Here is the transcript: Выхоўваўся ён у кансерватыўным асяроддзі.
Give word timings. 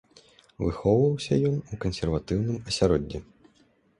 Выхоўваўся 0.63 1.33
ён 1.49 1.59
у 1.73 1.79
кансерватыўным 1.85 2.57
асяроддзі. 2.71 3.25